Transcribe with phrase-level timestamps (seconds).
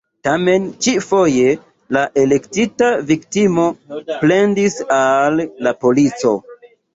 [0.27, 1.51] Tamen, ĉi-foje,
[1.97, 3.67] la elektita viktimo
[4.25, 5.39] plendis al
[5.69, 6.35] la polico.